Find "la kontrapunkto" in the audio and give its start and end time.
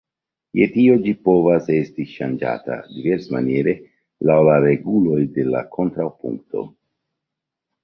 5.53-6.67